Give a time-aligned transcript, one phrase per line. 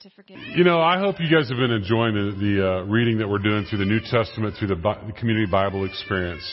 [0.00, 0.38] to forgive.
[0.54, 3.42] You know, I hope you guys have been enjoying the, the uh, reading that we're
[3.42, 6.44] doing through the New Testament through the, Bi- the Community Bible Experience.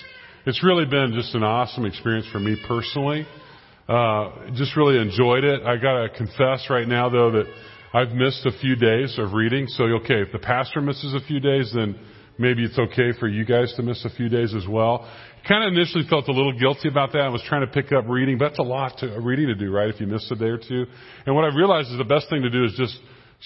[0.47, 3.27] It's really been just an awesome experience for me personally.
[3.87, 5.61] Uh, just really enjoyed it.
[5.61, 7.45] I gotta confess right now though that
[7.93, 9.67] I've missed a few days of reading.
[9.67, 11.99] So okay, if the pastor misses a few days, then
[12.39, 15.07] maybe it's okay for you guys to miss a few days as well.
[15.47, 17.21] Kind of initially felt a little guilty about that.
[17.21, 19.71] I was trying to pick up reading, but that's a lot to, reading to do,
[19.71, 19.89] right?
[19.89, 20.87] If you miss a day or two.
[21.27, 22.97] And what I've realized is the best thing to do is just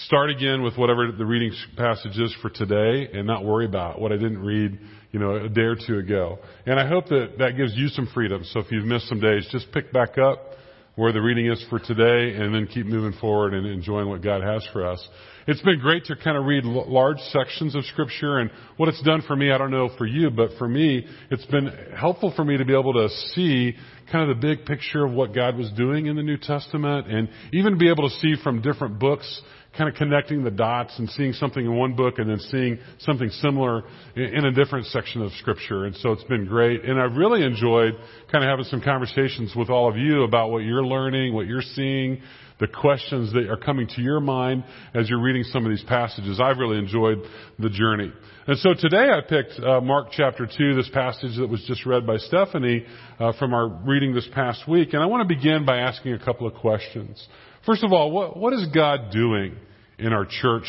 [0.05, 4.11] start again with whatever the reading passage is for today and not worry about what
[4.11, 4.79] I didn't read,
[5.11, 6.39] you know, a day or two ago.
[6.65, 8.43] And I hope that that gives you some freedom.
[8.45, 10.53] So if you've missed some days, just pick back up
[10.95, 14.41] where the reading is for today and then keep moving forward and enjoying what God
[14.41, 15.05] has for us.
[15.47, 19.21] It's been great to kind of read large sections of scripture and what it's done
[19.25, 22.57] for me, I don't know for you, but for me, it's been helpful for me
[22.57, 23.75] to be able to see
[24.11, 27.29] kind of the big picture of what God was doing in the New Testament and
[27.53, 29.41] even be able to see from different books
[29.77, 33.29] kind of connecting the dots and seeing something in one book and then seeing something
[33.29, 33.83] similar
[34.15, 35.85] in a different section of scripture.
[35.85, 36.83] And so it's been great.
[36.83, 37.93] And I've really enjoyed
[38.31, 41.61] kind of having some conversations with all of you about what you're learning, what you're
[41.61, 42.21] seeing,
[42.59, 46.39] the questions that are coming to your mind as you're reading some of these passages.
[46.43, 47.19] I've really enjoyed
[47.57, 48.11] the journey.
[48.47, 52.05] And so today I picked uh, Mark chapter 2, this passage that was just read
[52.05, 52.85] by Stephanie
[53.19, 54.93] uh, from our reading this past week.
[54.93, 57.25] And I want to begin by asking a couple of questions.
[57.65, 59.55] First of all, what, what is God doing
[59.97, 60.67] in our church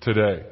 [0.00, 0.44] today?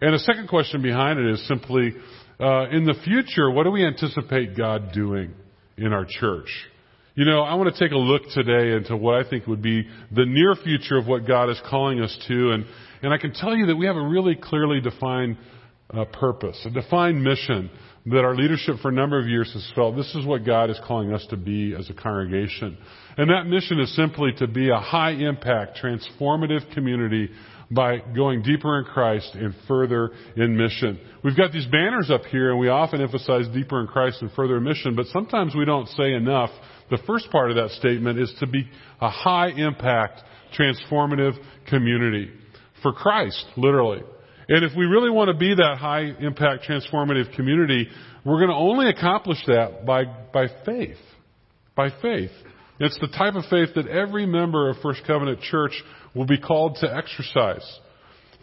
[0.00, 1.92] And the second question behind it is simply,
[2.38, 5.32] uh, in the future, what do we anticipate God doing
[5.76, 6.48] in our church?
[7.14, 9.82] You know, I want to take a look today into what I think would be
[10.10, 12.52] the near future of what God is calling us to.
[12.52, 12.64] And,
[13.02, 15.36] and I can tell you that we have a really clearly defined
[15.92, 17.70] uh, purpose, a defined mission
[18.06, 20.80] that our leadership for a number of years has felt this is what God is
[20.86, 22.78] calling us to be as a congregation.
[23.16, 27.28] And that mission is simply to be a high impact, transformative community
[27.70, 30.98] by going deeper in Christ and further in mission.
[31.22, 34.56] We've got these banners up here and we often emphasize deeper in Christ and further
[34.56, 36.50] in mission, but sometimes we don't say enough.
[36.90, 38.68] The first part of that statement is to be
[39.00, 40.22] a high impact,
[40.58, 41.34] transformative
[41.68, 42.30] community
[42.82, 44.02] for Christ, literally.
[44.50, 47.86] And if we really want to be that high impact, transformative community,
[48.24, 50.98] we're going to only accomplish that by, by faith.
[51.76, 52.32] By faith.
[52.80, 55.80] It's the type of faith that every member of First Covenant Church
[56.16, 57.64] will be called to exercise.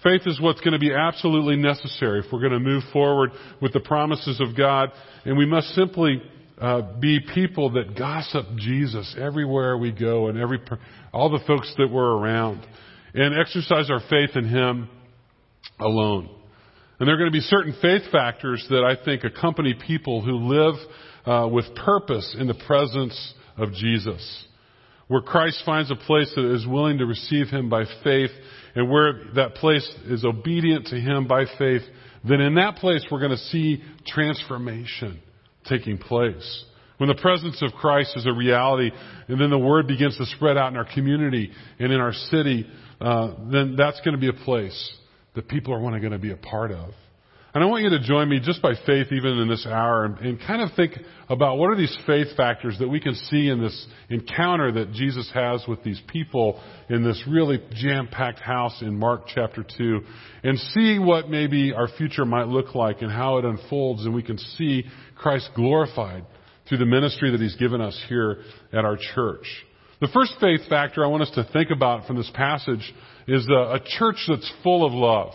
[0.02, 3.32] Faith is what's going to be absolutely necessary if we're going to move forward
[3.62, 4.92] with the promises of God,
[5.26, 6.22] and we must simply
[6.58, 10.60] uh, be people that gossip Jesus everywhere we go and every
[11.12, 12.66] all the folks that we're around,
[13.14, 14.88] and exercise our faith in Him
[15.80, 16.30] alone.
[17.00, 20.48] And there are going to be certain faith factors that I think accompany people who
[20.48, 20.76] live
[21.26, 24.48] uh, with purpose in the presence of Jesus
[25.08, 28.32] where Christ finds a place that is willing to receive him by faith
[28.76, 31.82] and where that place is obedient to him by faith,
[32.28, 35.20] then in that place we're going to see transformation
[35.68, 36.66] taking place.
[36.98, 38.92] When the presence of Christ is a reality
[39.28, 42.68] and then the word begins to spread out in our community and in our city,
[43.00, 44.98] uh, then that's going to be a place
[45.38, 46.94] that people are going to be a part of.
[47.54, 50.18] And I want you to join me just by faith, even in this hour, and,
[50.20, 50.92] and, kind of think
[51.30, 55.28] about what are these faith factors that we can see in this encounter that Jesus
[55.34, 60.02] has with these people in this really jam packed house in Mark chapter 2,
[60.44, 64.24] and see what maybe our future might look like and how it unfolds, and we
[64.24, 64.84] can see
[65.16, 66.26] Christ glorified
[66.68, 68.42] through the ministry that He's given us here
[68.74, 69.48] at our church.
[70.00, 72.94] The first faith factor I want us to think about from this passage
[73.28, 75.34] is a, a church that's full of love.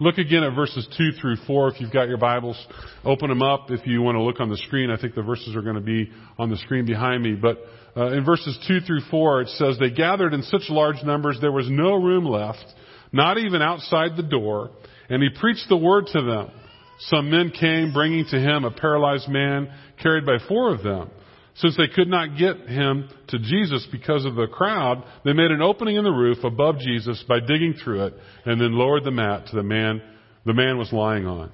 [0.00, 2.56] Look again at verses 2 through 4 if you've got your Bibles.
[3.04, 4.90] Open them up if you want to look on the screen.
[4.90, 7.34] I think the verses are going to be on the screen behind me.
[7.34, 7.58] But
[7.96, 11.52] uh, in verses 2 through 4 it says, They gathered in such large numbers there
[11.52, 12.64] was no room left,
[13.12, 14.70] not even outside the door,
[15.08, 16.50] and he preached the word to them.
[16.98, 19.72] Some men came bringing to him a paralyzed man
[20.02, 21.10] carried by four of them.
[21.58, 25.60] Since they could not get him to Jesus because of the crowd, they made an
[25.60, 28.14] opening in the roof above Jesus by digging through it
[28.44, 30.00] and then lowered the mat to the man
[30.46, 31.50] the man was lying on.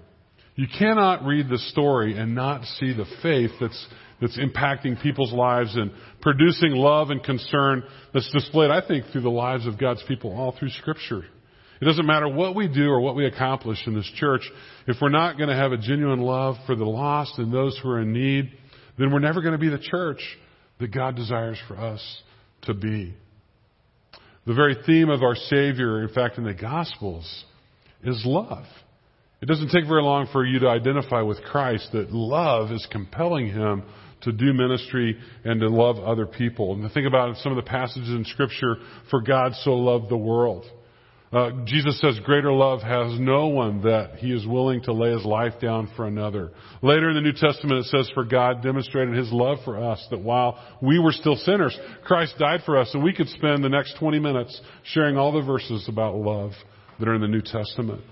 [0.57, 3.87] You cannot read the story and not see the faith that's
[4.21, 5.91] that's impacting people's lives and
[6.21, 10.55] producing love and concern that's displayed, I think, through the lives of God's people all
[10.57, 11.25] through Scripture.
[11.81, 14.43] It doesn't matter what we do or what we accomplish in this church
[14.87, 17.91] if we're not going to have a genuine love for the lost and those who
[17.91, 18.53] are in need
[18.99, 20.21] then we're never going to be the church
[20.79, 22.23] that God desires for us
[22.63, 23.15] to be.
[24.47, 27.45] The very theme of our Savior, in fact, in the Gospels,
[28.03, 28.67] is love.
[29.41, 33.49] It doesn't take very long for you to identify with Christ that love is compelling
[33.49, 33.85] Him
[34.23, 36.75] to do ministry and to love other people.
[36.75, 38.77] And to think about some of the passages in Scripture,
[39.11, 40.65] for God so loved the world.
[41.35, 45.25] Uh, Jesus says, greater love has no one that he is willing to lay his
[45.25, 46.53] life down for another.
[46.81, 50.21] Later in the New Testament it says, for God demonstrated his love for us, that
[50.21, 53.97] while we were still sinners, Christ died for us, and we could spend the next
[53.99, 56.53] 20 minutes sharing all the verses about love
[57.01, 58.03] that are in the New Testament.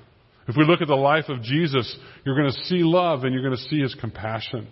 [0.49, 3.45] If we look at the life of Jesus, you're going to see love and you're
[3.45, 4.67] going to see his compassion.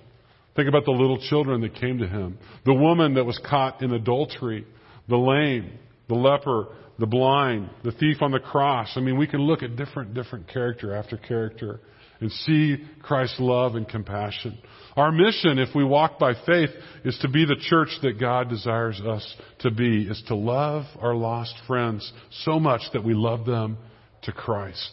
[0.57, 2.37] Think about the little children that came to him,
[2.67, 4.67] the woman that was caught in adultery,
[5.09, 5.79] the lame,
[6.11, 6.67] the leper,
[6.99, 8.91] the blind, the thief on the cross.
[8.97, 11.81] I mean, we can look at different, different character after character
[12.21, 14.59] and see Christ's love and compassion.
[14.97, 16.71] Our mission, if we walk by faith,
[17.05, 21.15] is to be the church that God desires us to be, is to love our
[21.15, 22.13] lost friends
[22.43, 23.79] so much that we love them
[24.23, 24.91] to Christ.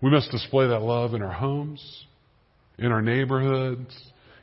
[0.00, 2.06] We must display that love in our homes,
[2.78, 3.94] in our neighborhoods,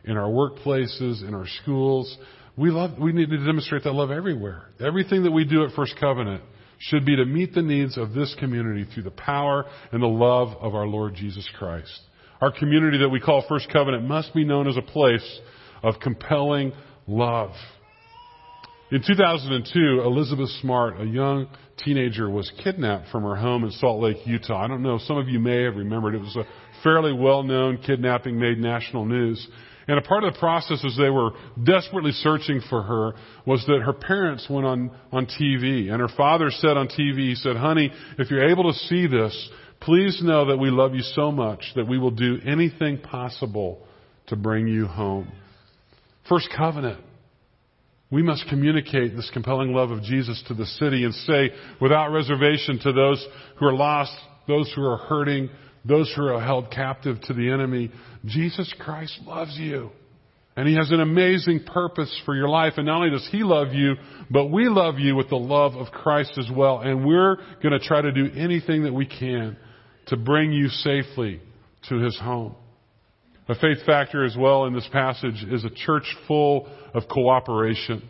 [0.03, 2.15] in our workplaces, in our schools.
[2.57, 4.63] We love, we need to demonstrate that love everywhere.
[4.80, 6.42] Everything that we do at First Covenant
[6.80, 10.57] should be to meet the needs of this community through the power and the love
[10.59, 12.00] of our Lord Jesus Christ.
[12.42, 15.39] Our community that we call First Covenant must be known as a place
[15.83, 16.74] of compelling
[17.06, 17.51] love.
[18.92, 21.48] In 2002, Elizabeth Smart, a young
[21.83, 24.63] teenager, was kidnapped from her home in Salt Lake, Utah.
[24.63, 26.15] I don't know, some of you may have remembered.
[26.15, 26.48] It was a
[26.83, 29.45] fairly well-known kidnapping made national news.
[29.87, 31.31] And a part of the process as they were
[31.63, 33.13] desperately searching for her
[33.45, 35.89] was that her parents went on, on TV.
[35.89, 39.49] And her father said on TV, he said, honey, if you're able to see this,
[39.79, 43.85] please know that we love you so much that we will do anything possible
[44.27, 45.31] to bring you home.
[46.27, 47.03] First covenant.
[48.09, 51.51] We must communicate this compelling love of Jesus to the city and say
[51.81, 53.25] without reservation to those
[53.57, 54.13] who are lost,
[54.47, 55.49] those who are hurting,
[55.87, 57.91] those who are held captive to the enemy,
[58.25, 59.91] Jesus Christ loves you.
[60.55, 62.73] And He has an amazing purpose for your life.
[62.77, 63.93] And not only does He love you,
[64.29, 66.79] but we love you with the love of Christ as well.
[66.79, 69.55] And we're going to try to do anything that we can
[70.07, 71.41] to bring you safely
[71.89, 72.55] to His home.
[73.49, 78.07] A faith factor as well in this passage is a church full of cooperation.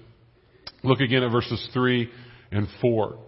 [0.84, 2.10] Look again at verses 3
[2.52, 3.20] and 4.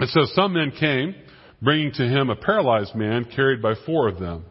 [0.00, 1.14] It says, Some men came
[1.62, 4.44] bringing to him a paralyzed man carried by four of them.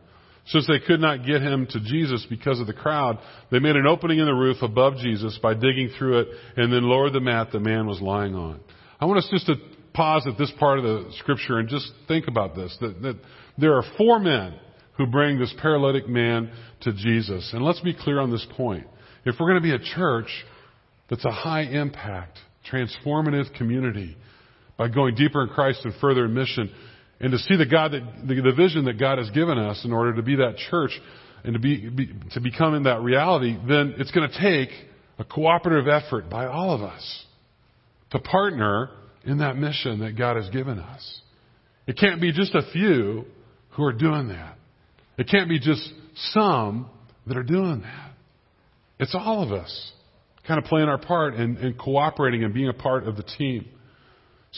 [0.47, 3.17] Since they could not get him to Jesus because of the crowd,
[3.51, 6.83] they made an opening in the roof above Jesus by digging through it and then
[6.83, 8.59] lowered the mat the man was lying on.
[8.99, 9.55] I want us just to
[9.93, 13.15] pause at this part of the scripture and just think about this, that, that
[13.57, 14.53] there are four men
[14.97, 17.49] who bring this paralytic man to Jesus.
[17.53, 18.85] And let's be clear on this point.
[19.25, 20.29] If we're going to be a church
[21.09, 22.37] that's a high impact,
[22.71, 24.15] transformative community
[24.77, 26.71] by going deeper in Christ and further in mission,
[27.19, 29.93] and to see the God that the, the vision that God has given us in
[29.93, 30.91] order to be that church
[31.43, 34.69] and to be, be to become in that reality, then it's going to take
[35.17, 37.25] a cooperative effort by all of us
[38.11, 38.89] to partner
[39.23, 41.21] in that mission that God has given us.
[41.87, 43.25] It can't be just a few
[43.71, 44.57] who are doing that.
[45.17, 45.87] It can't be just
[46.31, 46.89] some
[47.27, 48.11] that are doing that.
[48.99, 49.91] It's all of us
[50.47, 53.67] kind of playing our part and, and cooperating and being a part of the team.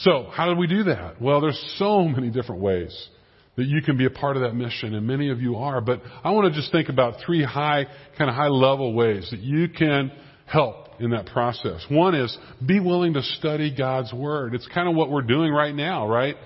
[0.02, 1.20] So, how do we do that?
[1.20, 3.08] Well, there's so many different ways
[3.56, 5.80] that you can be a part of that mission, and many of you are.
[5.80, 7.86] But I want to just think about three high,
[8.16, 10.12] kind of high level ways that you can
[10.46, 11.84] help in that process.
[11.88, 14.54] One is be willing to study God's Word.
[14.54, 16.36] It's kind of what we're doing right now, right?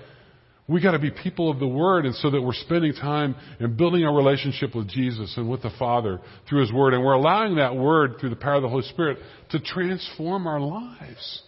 [0.67, 3.77] We got to be people of the Word, and so that we're spending time and
[3.77, 7.57] building our relationship with Jesus and with the Father through His Word, and we're allowing
[7.57, 9.19] that Word through the power of the Holy Spirit
[9.51, 11.43] to transform our lives.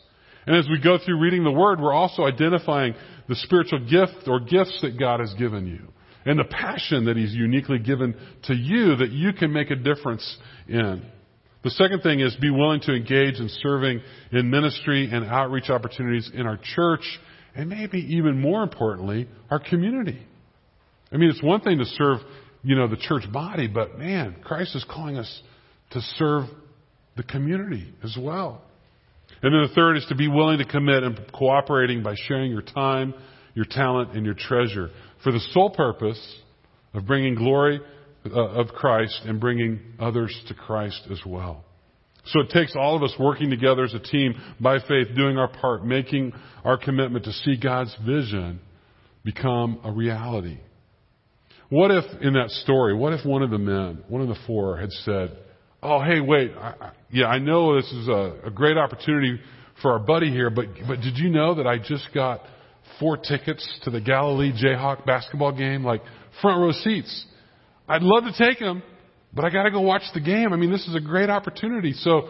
[0.45, 2.93] And as we go through reading the Word, we're also identifying
[3.27, 5.91] the spiritual gift or gifts that God has given you
[6.25, 10.37] and the passion that He's uniquely given to you that you can make a difference
[10.67, 11.03] in.
[11.63, 16.29] The second thing is be willing to engage in serving in ministry and outreach opportunities
[16.33, 17.01] in our church
[17.55, 20.21] and maybe even more importantly, our community.
[21.11, 22.19] I mean, it's one thing to serve,
[22.63, 25.41] you know, the church body, but man, Christ is calling us
[25.91, 26.45] to serve
[27.15, 28.61] the community as well.
[29.41, 32.61] And then the third is to be willing to commit and cooperating by sharing your
[32.61, 33.13] time,
[33.53, 34.89] your talent, and your treasure
[35.23, 36.19] for the sole purpose
[36.93, 37.79] of bringing glory
[38.25, 41.63] uh, of Christ and bringing others to Christ as well.
[42.27, 45.47] So it takes all of us working together as a team by faith, doing our
[45.47, 48.59] part, making our commitment to see God's vision
[49.23, 50.59] become a reality.
[51.69, 54.77] What if in that story, what if one of the men, one of the four
[54.77, 55.37] had said,
[55.85, 59.39] oh, hey, wait, I, I, yeah, I know this is a, a great opportunity
[59.81, 62.41] for our buddy here, but, but did you know that I just got
[62.99, 66.01] four tickets to the Galilee Jayhawk basketball game, like
[66.41, 67.25] front row seats?
[67.87, 68.81] I'd love to take them,
[69.33, 70.53] but I got to go watch the game.
[70.53, 71.93] I mean, this is a great opportunity.
[71.93, 72.29] So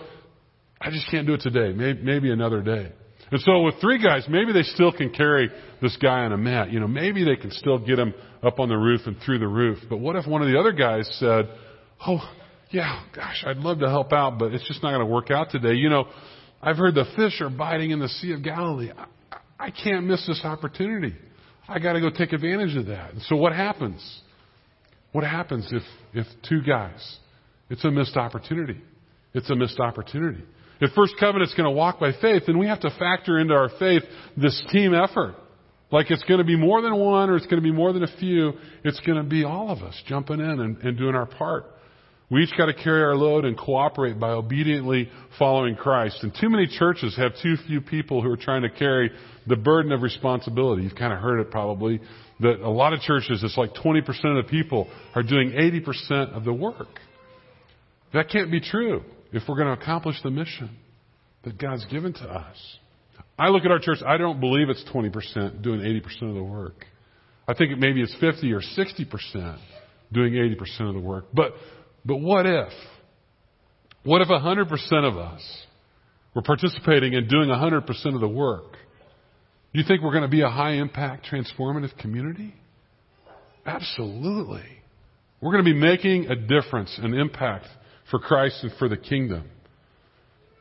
[0.82, 1.72] I just can't do it today.
[1.74, 2.92] Maybe, maybe another day.
[3.32, 5.50] And so with three guys, maybe they still can carry
[5.82, 6.72] this guy on a mat.
[6.72, 9.48] You know, maybe they can still get him up on the roof and through the
[9.48, 9.80] roof.
[9.90, 11.50] But what if one of the other guys said,
[12.06, 12.20] Oh,
[12.76, 15.50] yeah, gosh, I'd love to help out, but it's just not going to work out
[15.50, 15.76] today.
[15.76, 16.10] You know,
[16.62, 18.92] I've heard the fish are biting in the Sea of Galilee.
[18.92, 21.16] I, I can't miss this opportunity.
[21.70, 23.14] I got to go take advantage of that.
[23.14, 24.22] And so what happens?
[25.14, 27.18] What happens if, if two guys?
[27.70, 28.82] It's a missed opportunity.
[29.34, 30.44] It's a missed opportunity.
[30.82, 33.70] If First Covenant's going to walk by faith, then we have to factor into our
[33.80, 34.04] faith
[34.36, 35.36] this team effort.
[35.92, 38.04] Like it's going to be more than one or it's going to be more than
[38.04, 38.52] a few.
[38.84, 41.68] It's going to be all of us jumping in and, and doing our part.
[42.30, 46.24] We each got to carry our load and cooperate by obediently following Christ.
[46.24, 49.12] And too many churches have too few people who are trying to carry
[49.46, 50.84] the burden of responsibility.
[50.84, 52.02] You've kind of heard it probably
[52.40, 56.44] that a lot of churches, it's like 20% of the people are doing 80% of
[56.44, 57.00] the work.
[58.14, 60.70] That can't be true if we're going to accomplish the mission
[61.44, 62.58] that God's given to us.
[63.38, 66.86] I look at our church, I don't believe it's 20% doing 80% of the work.
[67.48, 69.60] I think maybe it's 50 or 60%
[70.12, 71.26] doing 80% of the work.
[71.34, 71.54] But,
[72.06, 72.72] but what if?
[74.04, 75.42] What if 100% of us
[76.36, 78.78] were participating in doing 100% of the work?
[79.72, 82.54] You think we're going to be a high impact, transformative community?
[83.66, 84.64] Absolutely.
[85.42, 87.66] We're going to be making a difference, an impact
[88.10, 89.50] for Christ and for the kingdom.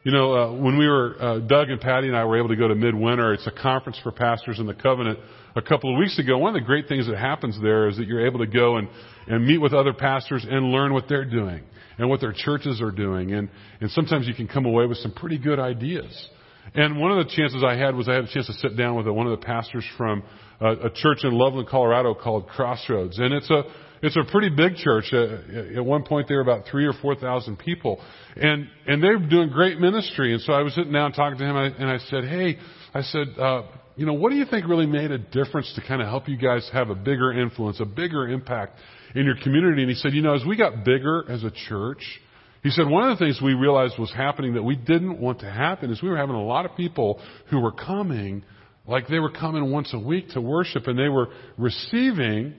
[0.04, 2.56] You know, uh, when we were, uh, Doug and Patty and I were able to
[2.56, 5.18] go to Midwinter, it's a conference for pastors in the covenant
[5.56, 6.36] a couple of weeks ago.
[6.36, 8.86] One of the great things that happens there is that you're able to go and,
[9.26, 11.62] and meet with other pastors and learn what they're doing
[11.96, 13.32] and what their churches are doing.
[13.32, 13.48] And,
[13.80, 16.28] and sometimes you can come away with some pretty good ideas.
[16.74, 18.96] And one of the chances I had was I had a chance to sit down
[18.96, 20.22] with one of the pastors from
[20.60, 23.18] a, a church in Loveland, Colorado called Crossroads.
[23.18, 23.62] And it's a,
[24.02, 25.12] it's a pretty big church.
[25.12, 28.00] Uh, at one point, there were about three or four thousand people,
[28.36, 30.32] and and they're doing great ministry.
[30.32, 32.58] And so I was sitting down talking to him, and I said, "Hey,
[32.92, 33.62] I said, uh,
[33.96, 36.36] you know, what do you think really made a difference to kind of help you
[36.36, 38.78] guys have a bigger influence, a bigger impact
[39.14, 42.20] in your community?" And he said, "You know, as we got bigger as a church."
[42.62, 45.50] He said one of the things we realized was happening that we didn't want to
[45.50, 47.20] happen is we were having a lot of people
[47.50, 48.42] who were coming
[48.86, 52.54] like they were coming once a week to worship and they were receiving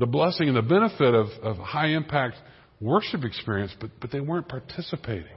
[0.00, 2.36] the blessing and the benefit of, of high impact
[2.80, 5.36] worship experience, but, but they weren't participating.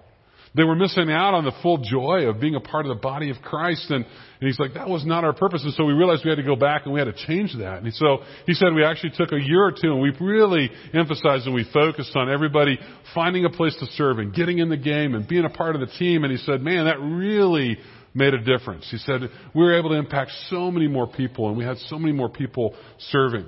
[0.55, 3.31] They were missing out on the full joy of being a part of the body
[3.31, 3.89] of Christ.
[3.89, 5.63] And, and he's like, that was not our purpose.
[5.63, 7.81] And so we realized we had to go back and we had to change that.
[7.81, 11.47] And so he said we actually took a year or two and we really emphasized
[11.47, 12.77] and we focused on everybody
[13.15, 15.81] finding a place to serve and getting in the game and being a part of
[15.81, 16.23] the team.
[16.23, 17.79] And he said, man, that really
[18.13, 18.87] made a difference.
[18.91, 19.21] He said
[19.55, 22.29] we were able to impact so many more people and we had so many more
[22.29, 23.47] people serving.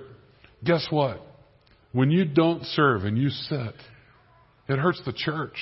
[0.65, 1.21] Guess what?
[1.91, 3.75] When you don't serve and you sit,
[4.67, 5.55] it hurts the church.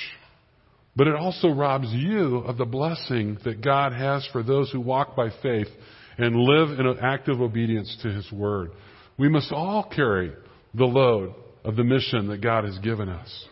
[0.96, 5.16] But it also robs you of the blessing that God has for those who walk
[5.16, 5.68] by faith
[6.18, 8.70] and live in active obedience to His Word.
[9.18, 10.32] We must all carry
[10.72, 11.34] the load
[11.64, 13.46] of the mission that God has given us.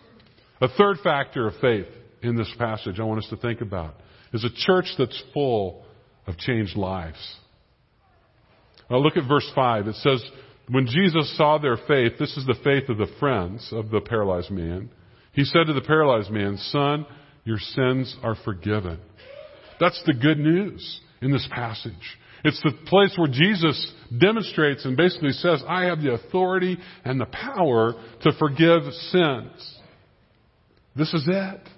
[0.61, 1.87] A third factor of faith
[2.23, 3.97] in this passage I want us to think about
[4.33, 5.85] is a church that's full
[6.27, 7.37] of changed lives.
[8.89, 9.89] Now look at verse 5.
[9.89, 10.23] It says,
[10.73, 14.51] When Jesus saw their faith, this is the faith of the friends of the paralyzed
[14.51, 14.89] man,
[15.33, 17.05] he said to the paralyzed man, Son,
[17.45, 18.99] your sins are forgiven.
[19.79, 22.19] That's the good news in this passage.
[22.43, 27.27] It's the place where Jesus demonstrates and basically says, I have the authority and the
[27.27, 29.79] power to forgive sins.
[30.97, 31.69] This is it.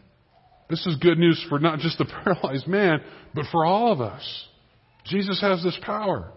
[0.70, 3.00] This is good news for not just the paralyzed man,
[3.34, 4.46] but for all of us.
[5.04, 6.32] Jesus has this power.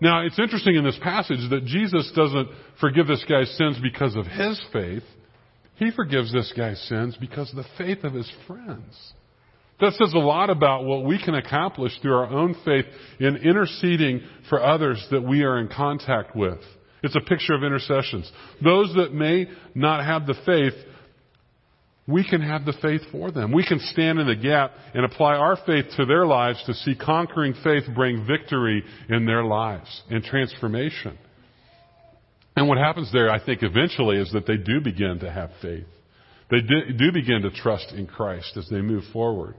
[0.00, 2.48] Now, it's interesting in this passage that Jesus doesn't
[2.80, 5.02] forgive this guy's sins because of his faith.
[5.76, 9.12] He forgives this guy's sins because of the faith of his friends.
[9.80, 12.84] That says a lot about what we can accomplish through our own faith
[13.18, 16.58] in interceding for others that we are in contact with.
[17.02, 18.30] It's a picture of intercessions.
[18.62, 20.74] Those that may not have the faith,
[22.10, 23.52] we can have the faith for them.
[23.52, 26.94] We can stand in the gap and apply our faith to their lives to see
[26.94, 31.18] conquering faith bring victory in their lives and transformation.
[32.56, 35.86] And what happens there, I think, eventually is that they do begin to have faith.
[36.50, 39.54] They do begin to trust in Christ as they move forward.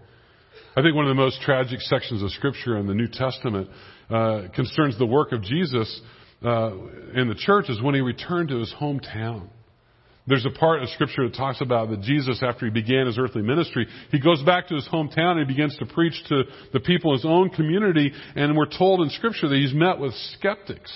[0.75, 3.69] I think one of the most tragic sections of Scripture in the New Testament
[4.09, 6.01] uh, concerns the work of Jesus
[6.43, 6.71] uh,
[7.15, 9.47] in the church is when he returned to his hometown.
[10.27, 13.41] There's a part of Scripture that talks about that Jesus, after he began his earthly
[13.41, 17.11] ministry, he goes back to his hometown and he begins to preach to the people
[17.11, 18.11] in his own community.
[18.35, 20.91] And we're told in Scripture that he's met with skeptics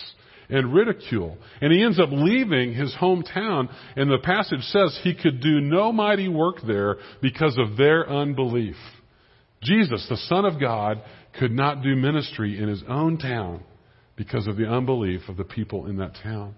[0.50, 1.38] and ridicule.
[1.62, 5.92] And he ends up leaving his hometown, and the passage says he could do no
[5.92, 8.76] mighty work there because of their unbelief.
[9.64, 11.02] Jesus, the Son of God,
[11.40, 13.64] could not do ministry in his own town
[14.16, 16.56] because of the unbelief of the people in that town.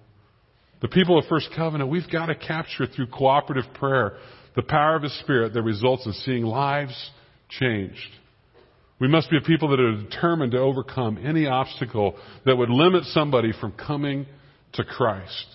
[0.81, 4.17] The people of First Covenant, we've got to capture through cooperative prayer
[4.55, 7.11] the power of His Spirit that results in seeing lives
[7.49, 8.09] changed.
[8.99, 12.15] We must be a people that are determined to overcome any obstacle
[12.45, 14.25] that would limit somebody from coming
[14.73, 15.45] to Christ.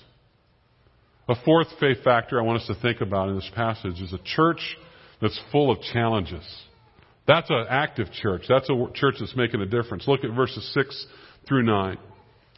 [1.29, 4.19] A fourth faith factor I want us to think about in this passage is a
[4.25, 4.77] church
[5.21, 6.45] that's full of challenges.
[7.27, 8.43] That's an active church.
[8.49, 10.09] That's a church that's making a difference.
[10.09, 11.07] Look at verses 6
[11.47, 11.97] through 9.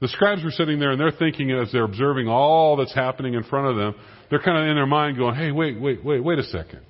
[0.00, 3.44] The scribes were sitting there and they're thinking as they're observing all that's happening in
[3.44, 3.94] front of them,
[4.30, 6.80] they're kind of in their mind going, hey, wait, wait, wait, wait a second.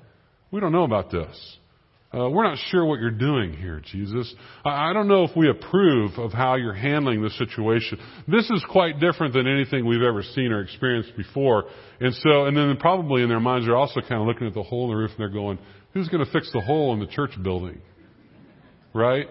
[0.52, 1.56] We don't know about this.
[2.12, 4.34] Uh, we're not sure what you're doing here, Jesus.
[4.64, 7.98] I, I don't know if we approve of how you're handling this situation.
[8.26, 11.66] This is quite different than anything we've ever seen or experienced before.
[12.00, 14.62] And so, and then probably in their minds they're also kind of looking at the
[14.62, 15.60] hole in the roof and they're going,
[15.94, 17.80] who's going to fix the hole in the church building?
[18.92, 19.26] Right?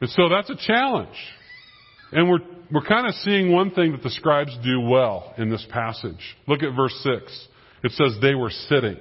[0.00, 1.16] And so that's a challenge.
[2.12, 2.40] And we're,
[2.70, 6.36] we're kind of seeing one thing that the scribes do well in this passage.
[6.46, 7.48] Look at verse 6.
[7.84, 8.98] It says they were sitting.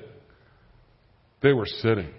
[1.42, 2.10] They were sitting.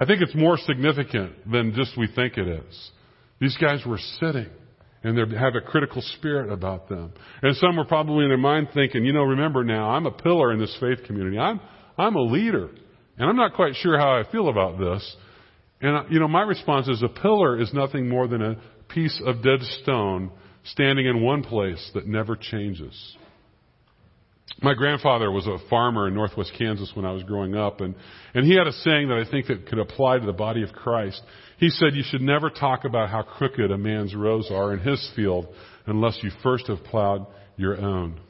[0.00, 2.90] I think it's more significant than just we think it is.
[3.40, 4.48] These guys were sitting
[5.04, 7.12] and they have a critical spirit about them.
[7.42, 10.52] And some were probably in their mind thinking, you know, remember now, I'm a pillar
[10.52, 11.38] in this faith community.
[11.38, 11.60] I'm,
[11.98, 12.70] I'm a leader.
[13.18, 15.16] And I'm not quite sure how I feel about this.
[15.80, 18.56] And, you know, my response is a pillar is nothing more than a
[18.92, 20.30] piece of dead stone
[20.64, 23.16] standing in one place that never changes.
[24.60, 27.94] My grandfather was a farmer in northwest Kansas when I was growing up, and,
[28.34, 30.72] and he had a saying that I think that could apply to the body of
[30.72, 31.20] Christ.
[31.58, 35.10] He said, You should never talk about how crooked a man's rows are in his
[35.16, 35.48] field
[35.86, 38.20] unless you first have plowed your own.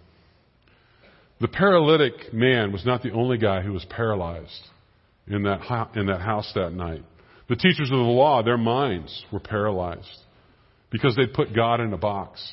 [1.41, 4.69] The paralytic man was not the only guy who was paralyzed
[5.27, 7.03] in that, in that house that night.
[7.49, 10.09] The teachers of the law, their minds were paralyzed
[10.93, 12.53] because they'd put God in a box.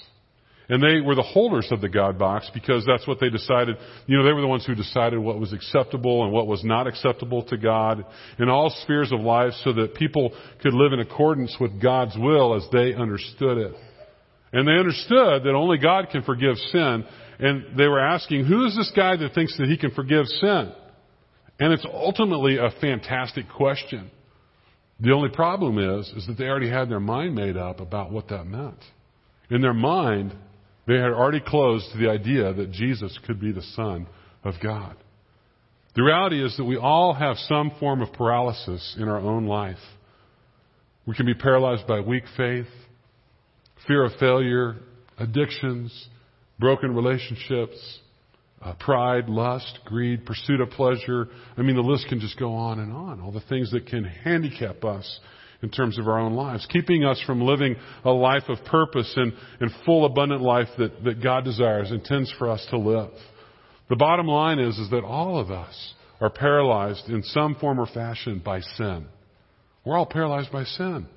[0.69, 3.75] And they were the holders of the God box because that's what they decided.
[4.05, 6.85] You know, they were the ones who decided what was acceptable and what was not
[6.85, 8.05] acceptable to God
[8.37, 12.55] in all spheres of life so that people could live in accordance with God's will
[12.55, 13.73] as they understood it.
[14.53, 17.03] And they understood that only God can forgive sin.
[17.39, 20.71] And they were asking, who is this guy that thinks that he can forgive sin?
[21.59, 24.11] And it's ultimately a fantastic question.
[24.99, 28.27] The only problem is, is that they already had their mind made up about what
[28.29, 28.79] that meant.
[29.49, 30.35] In their mind,
[30.87, 34.07] they had already closed to the idea that Jesus could be the Son
[34.43, 34.95] of God.
[35.95, 39.77] The reality is that we all have some form of paralysis in our own life.
[41.05, 42.67] We can be paralyzed by weak faith,
[43.87, 44.75] fear of failure,
[45.17, 46.09] addictions,
[46.59, 47.99] broken relationships,
[48.61, 51.27] uh, pride, lust, greed, pursuit of pleasure.
[51.57, 53.21] I mean, the list can just go on and on.
[53.21, 55.19] All the things that can handicap us
[55.61, 59.33] in terms of our own lives, keeping us from living a life of purpose and,
[59.59, 63.11] and full, abundant life that, that God desires, intends for us to live.
[63.89, 67.87] The bottom line is, is that all of us are paralyzed in some form or
[67.87, 69.07] fashion by sin.
[69.85, 71.07] We're all paralyzed by sin.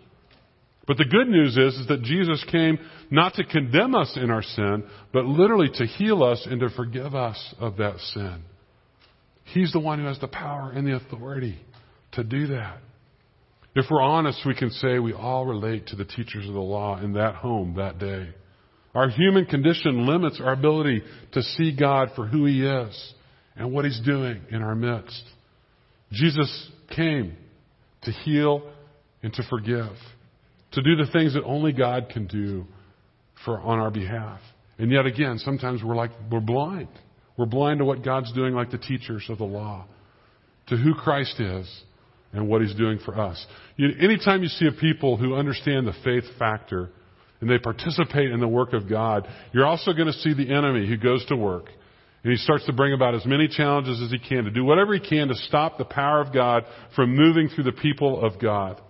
[0.86, 2.78] But the good news is, is that Jesus came
[3.10, 7.14] not to condemn us in our sin, but literally to heal us and to forgive
[7.14, 8.42] us of that sin.
[9.44, 11.58] He's the one who has the power and the authority
[12.12, 12.78] to do that.
[13.74, 16.98] If we're honest, we can say we all relate to the teachers of the law
[17.00, 18.30] in that home that day.
[18.94, 23.14] Our human condition limits our ability to see God for who He is
[23.56, 25.22] and what He's doing in our midst.
[26.10, 27.36] Jesus came
[28.02, 28.70] to heal
[29.22, 29.92] and to forgive
[30.72, 32.66] to do the things that only God can do
[33.44, 34.40] for, on our behalf.
[34.78, 36.88] And yet again, sometimes we're like, we're blind.
[37.36, 39.86] We're blind to what God's doing like the teachers of the law,
[40.68, 41.82] to who Christ is
[42.32, 43.44] and what He's doing for us.
[43.76, 46.90] You, anytime you see a people who understand the faith factor
[47.40, 50.86] and they participate in the work of God, you're also going to see the enemy
[50.86, 51.66] who goes to work
[52.24, 54.94] and he starts to bring about as many challenges as he can to do whatever
[54.94, 58.80] he can to stop the power of God from moving through the people of God.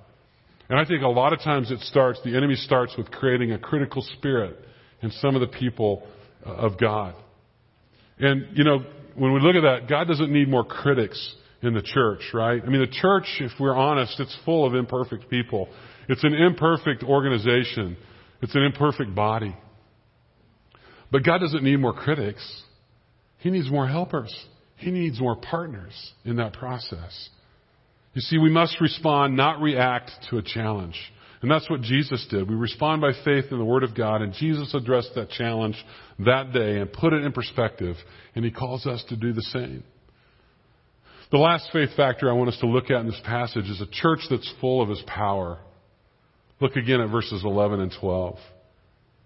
[0.68, 3.58] And I think a lot of times it starts, the enemy starts with creating a
[3.58, 4.56] critical spirit
[5.02, 6.06] in some of the people
[6.46, 7.14] uh, of God.
[8.18, 8.84] And, you know,
[9.16, 12.60] when we look at that, God doesn't need more critics in the church, right?
[12.64, 15.68] I mean, the church, if we're honest, it's full of imperfect people.
[16.08, 17.96] It's an imperfect organization.
[18.40, 19.56] It's an imperfect body.
[21.10, 22.42] But God doesn't need more critics.
[23.38, 24.34] He needs more helpers.
[24.76, 27.28] He needs more partners in that process.
[28.14, 30.96] You see, we must respond, not react to a challenge.
[31.40, 32.48] And that's what Jesus did.
[32.48, 35.76] We respond by faith in the Word of God, and Jesus addressed that challenge
[36.20, 37.96] that day and put it in perspective,
[38.34, 39.82] and He calls us to do the same.
[41.32, 43.86] The last faith factor I want us to look at in this passage is a
[43.90, 45.58] church that's full of His power.
[46.60, 48.38] Look again at verses 11 and 12.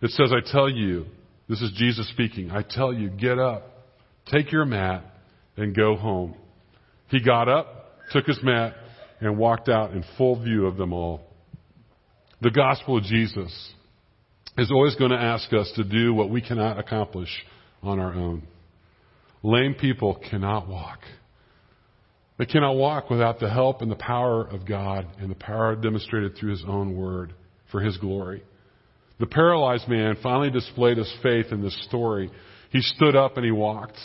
[0.01, 1.07] It says, I tell you,
[1.49, 3.85] this is Jesus speaking, I tell you, get up,
[4.33, 5.05] take your mat,
[5.57, 6.35] and go home.
[7.09, 8.75] He got up, took his mat,
[9.21, 11.21] and walked out in full view of them all.
[12.41, 13.73] The gospel of Jesus
[14.59, 17.31] is always going to ask us to do what we cannot accomplish
[17.83, 18.43] on our own.
[19.43, 20.99] Lame people cannot walk.
[22.39, 26.37] They cannot walk without the help and the power of God and the power demonstrated
[26.37, 27.33] through His own Word
[27.71, 28.43] for His glory.
[29.19, 32.31] The paralyzed man finally displayed his faith in this story.
[32.71, 33.97] He stood up and he walked.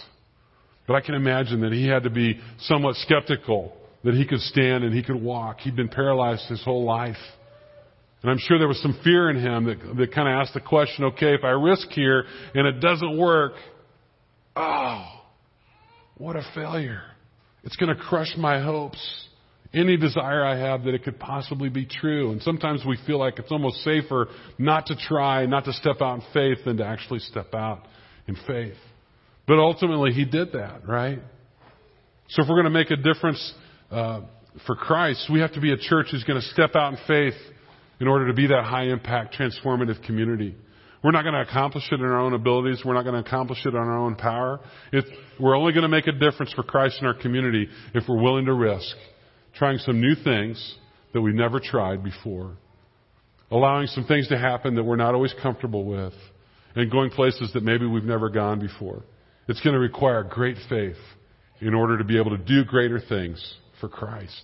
[0.88, 4.84] But I can imagine that he had to be somewhat skeptical that he could stand
[4.84, 5.60] and he could walk.
[5.60, 7.18] He'd been paralyzed his whole life.
[8.22, 10.62] And I'm sure there was some fear in him that, that kind of asked the
[10.62, 13.54] question, okay, if I risk here and it doesn't work,
[14.56, 15.06] oh,
[16.18, 17.02] what a failure.
[17.64, 19.28] It's going to crush my hopes.
[19.74, 22.32] Any desire I have that it could possibly be true.
[22.32, 24.28] And sometimes we feel like it's almost safer
[24.60, 27.88] not to try, not to step out in faith than to actually step out
[28.28, 28.78] in faith.
[29.48, 31.20] But ultimately, he did that, right?
[32.30, 33.54] So if we're going to make a difference
[33.92, 34.22] uh,
[34.66, 37.40] for Christ, we have to be a church who's going to step out in faith
[38.00, 40.56] in order to be that high impact, transformative community.
[41.04, 42.84] We're not going to accomplish it in our own abilities.
[42.86, 44.60] We're not going to accomplish it on our own power.
[45.40, 48.46] We're only going to make a difference for Christ in our community if we're willing
[48.46, 48.96] to risk
[49.56, 50.76] trying some new things
[51.14, 52.56] that we've never tried before,
[53.50, 56.14] allowing some things to happen that we're not always comfortable with,
[56.76, 59.04] and going places that maybe we've never gone before.
[59.48, 60.96] It's going to require great faith
[61.60, 64.42] in order to be able to do greater things for Christ.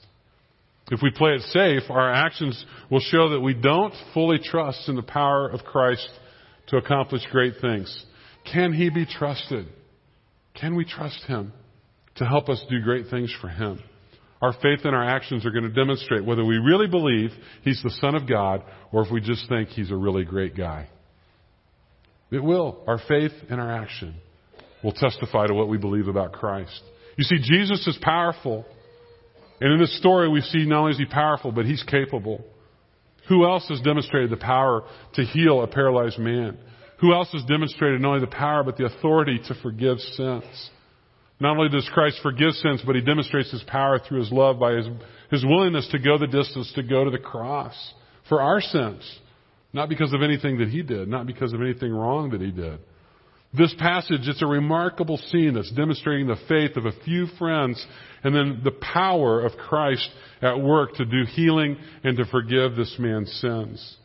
[0.90, 4.96] If we play it safe, our actions will show that we don't fully trust in
[4.96, 6.08] the power of Christ
[6.68, 8.06] to accomplish great things.
[8.52, 9.68] Can He be trusted?
[10.60, 11.54] Can we trust Him
[12.16, 13.82] to help us do great things for Him?
[14.42, 17.32] Our faith and our actions are going to demonstrate whether we really believe
[17.64, 20.90] He's the Son of God or if we just think He's a really great guy.
[22.32, 22.84] It will.
[22.88, 24.16] Our faith and our action
[24.84, 26.82] will testify to what we believe about Christ.
[27.18, 28.66] You see, Jesus is powerful.
[29.60, 32.44] And in this story, we see not only is He powerful, but He's capable.
[33.30, 34.84] Who else has demonstrated the power
[35.16, 36.58] to heal a paralyzed man?
[37.00, 40.70] Who else has demonstrated not only the power, but the authority to forgive sins?
[41.40, 44.74] Not only does Christ forgive sins, but he demonstrates his power through his love by
[44.74, 44.88] his,
[45.30, 47.76] his willingness to go the distance, to go to the cross
[48.28, 49.20] for our sins.
[49.74, 52.80] Not because of anything that he did, not because of anything wrong that he did.
[53.58, 57.84] This passage, it's a remarkable scene that's demonstrating the faith of a few friends
[58.24, 60.08] and then the power of Christ
[60.42, 63.98] at work to do healing and to forgive this man's sins.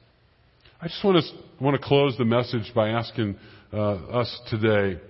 [0.81, 3.37] I just want to, want to close the message by asking
[3.73, 5.01] uh, us today,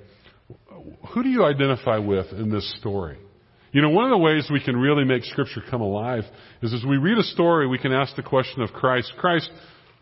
[1.15, 3.19] who do you identify with in this story?
[3.71, 6.25] You know, one of the ways we can really make Scripture come alive
[6.63, 9.51] is as we read a story, we can ask the question of Christ, Christ,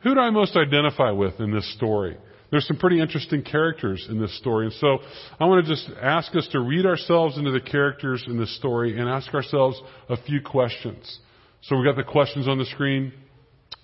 [0.02, 2.16] who do I most identify with in this story?
[2.50, 4.66] There's some pretty interesting characters in this story.
[4.66, 4.98] And so
[5.38, 8.98] I want to just ask us to read ourselves into the characters in this story
[8.98, 11.20] and ask ourselves a few questions.
[11.62, 13.12] So we've got the questions on the screen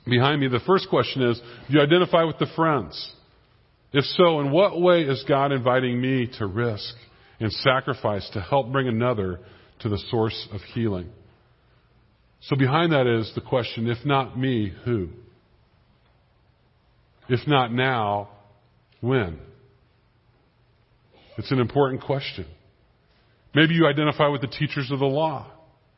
[0.05, 0.48] behind me.
[0.48, 3.12] The first question is, do you identify with the friends?
[3.92, 6.94] If so, in what way is God inviting me to risk
[7.38, 9.40] and sacrifice to help bring another
[9.81, 11.09] to the source of healing?
[12.40, 15.09] So behind that is the question, if not me, who?
[17.29, 18.31] If not now,
[19.07, 19.38] when?
[21.38, 22.47] It's an important question.
[23.55, 25.51] Maybe you identify with the teachers of the law.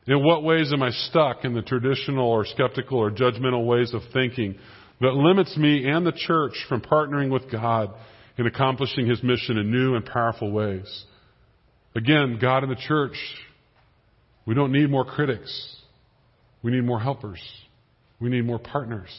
[0.07, 4.01] In what ways am I stuck in the traditional or skeptical or judgmental ways of
[4.13, 4.55] thinking
[5.01, 7.93] that limits me and the church from partnering with God
[8.37, 11.05] in accomplishing His mission in new and powerful ways?
[11.95, 13.15] Again, God and the church,
[14.45, 15.75] we don't need more critics.
[16.63, 17.41] We need more helpers.
[18.19, 19.09] We need more partners.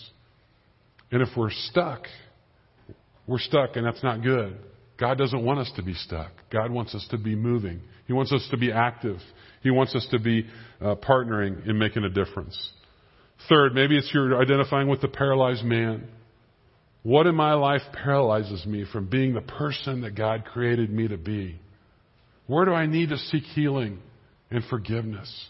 [1.11, 2.03] And if we're stuck,
[3.30, 4.58] we're stuck and that's not good.
[4.98, 6.32] God doesn't want us to be stuck.
[6.50, 7.80] God wants us to be moving.
[8.08, 9.18] He wants us to be active.
[9.62, 10.46] He wants us to be
[10.80, 12.58] uh, partnering in making a difference.
[13.48, 16.08] Third, maybe it's you're identifying with the paralyzed man.
[17.04, 21.16] What in my life paralyzes me from being the person that God created me to
[21.16, 21.60] be?
[22.48, 24.00] Where do I need to seek healing
[24.50, 25.48] and forgiveness?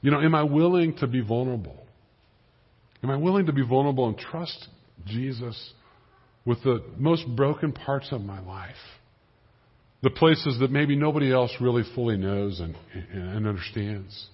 [0.00, 1.86] You know, am I willing to be vulnerable?
[3.04, 4.66] Am I willing to be vulnerable and trust
[5.06, 5.72] Jesus
[6.44, 8.74] with the most broken parts of my life.
[10.02, 12.74] The places that maybe nobody else really fully knows and,
[13.12, 14.28] and understands.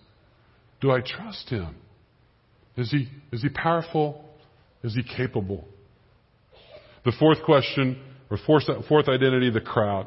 [0.80, 1.74] Do I trust Him?
[2.76, 4.24] Is He, is he powerful?
[4.84, 5.66] Is He capable?
[7.04, 10.06] The fourth question, or fourth, fourth identity, the crowd.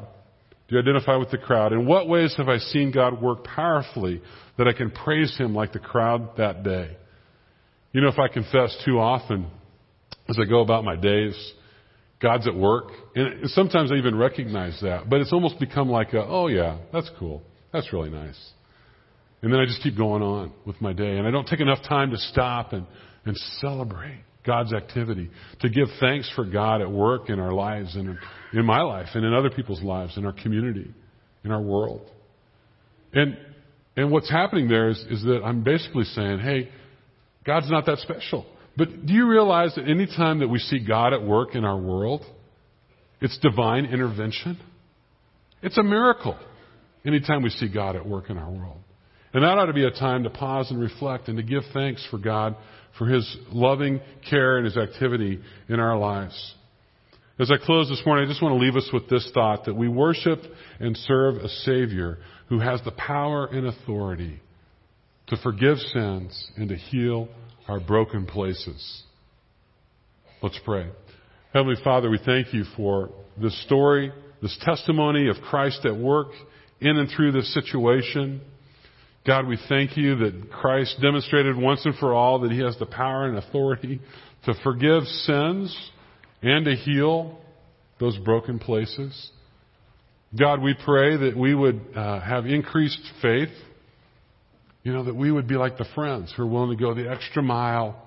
[0.68, 1.72] Do you identify with the crowd?
[1.72, 4.22] In what ways have I seen God work powerfully
[4.56, 6.96] that I can praise Him like the crowd that day?
[7.92, 9.46] You know, if I confess too often
[10.28, 11.34] as I go about my days,
[12.20, 12.90] God's at work.
[13.14, 15.08] And sometimes I even recognize that.
[15.08, 17.42] But it's almost become like a, oh yeah, that's cool.
[17.72, 18.38] That's really nice.
[19.42, 21.16] And then I just keep going on with my day.
[21.16, 22.86] And I don't take enough time to stop and,
[23.24, 25.30] and celebrate God's activity,
[25.60, 28.18] to give thanks for God at work in our lives and
[28.52, 30.92] in my life and in other people's lives, in our community,
[31.44, 32.10] in our world.
[33.12, 33.36] And,
[33.96, 36.70] and what's happening there is, is that I'm basically saying, hey,
[37.44, 38.46] God's not that special.
[38.80, 41.76] But do you realize that any time that we see God at work in our
[41.76, 42.24] world,
[43.20, 44.58] it's divine intervention?
[45.62, 46.38] It's a miracle
[47.04, 48.78] anytime we see God at work in our world.
[49.34, 52.02] And that ought to be a time to pause and reflect and to give thanks
[52.10, 52.56] for God
[52.96, 56.54] for His loving care and His activity in our lives.
[57.38, 59.74] As I close this morning, I just want to leave us with this thought that
[59.74, 60.38] we worship
[60.78, 62.16] and serve a Savior
[62.48, 64.40] who has the power and authority
[65.26, 67.28] to forgive sins and to heal
[67.70, 69.04] our broken places.
[70.42, 70.88] Let's pray.
[71.54, 76.30] Heavenly Father, we thank you for this story, this testimony of Christ at work
[76.80, 78.40] in and through this situation.
[79.24, 82.86] God, we thank you that Christ demonstrated once and for all that He has the
[82.86, 84.00] power and authority
[84.46, 85.90] to forgive sins
[86.42, 87.38] and to heal
[88.00, 89.30] those broken places.
[90.36, 93.50] God, we pray that we would uh, have increased faith.
[94.82, 97.10] You know, that we would be like the friends who are willing to go the
[97.10, 98.06] extra mile.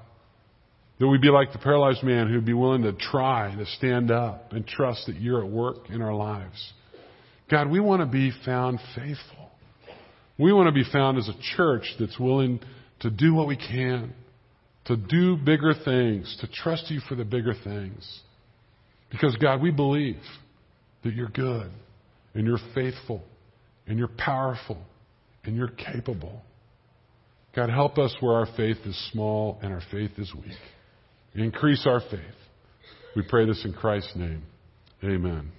[0.99, 4.53] That we'd be like the paralyzed man who'd be willing to try to stand up
[4.53, 6.73] and trust that you're at work in our lives.
[7.49, 9.51] God, we want to be found faithful.
[10.37, 12.59] We want to be found as a church that's willing
[13.01, 14.13] to do what we can,
[14.85, 18.21] to do bigger things, to trust you for the bigger things.
[19.11, 20.17] Because, God, we believe
[21.03, 21.69] that you're good
[22.33, 23.21] and you're faithful
[23.85, 24.77] and you're powerful
[25.43, 26.41] and you're capable.
[27.55, 30.57] God, help us where our faith is small and our faith is weak.
[31.35, 32.19] Increase our faith.
[33.15, 34.43] We pray this in Christ's name.
[35.03, 35.51] Amen.